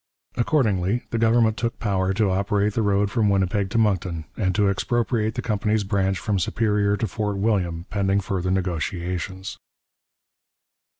Accordingly 0.35 1.03
the 1.11 1.19
government 1.19 1.57
took 1.57 1.77
power 1.77 2.11
to 2.11 2.31
operate 2.31 2.73
the 2.73 2.81
road 2.81 3.11
from 3.11 3.29
Winnipeg 3.29 3.69
to 3.69 3.77
Moncton, 3.77 4.25
and 4.35 4.55
to 4.55 4.67
expropriate 4.67 5.35
the 5.35 5.43
company's 5.43 5.83
branch 5.83 6.17
from 6.17 6.39
Superior 6.39 6.97
to 6.97 7.05
Fort 7.05 7.37
William, 7.37 7.85
pending 7.91 8.19
further 8.19 8.49
negotiations. 8.49 9.59